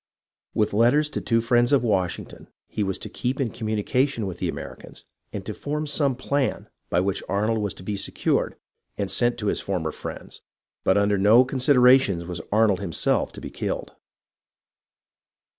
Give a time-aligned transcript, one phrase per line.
[0.55, 4.49] With letters to two friends of Washington, he was to keep in communication with the
[4.49, 8.55] Americans and to form some plan by which Arnold was to be secured
[8.97, 10.41] and sent to his former friends,
[10.83, 13.93] but under no considerations was Arnold himself to be killed.